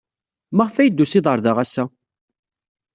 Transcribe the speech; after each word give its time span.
Maɣef 0.55 0.75
ay 0.77 0.89
d-tusid 0.89 1.25
ɣer 1.27 1.39
da 1.45 1.51
ass-a? 1.63 1.83